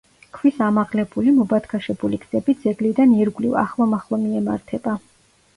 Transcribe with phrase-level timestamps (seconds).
[0.35, 4.99] ქვის ამაღლებული, მობათქაშებული გზები ძეგლიდან ირგვლივ, ახლო-მახლო მიემართება.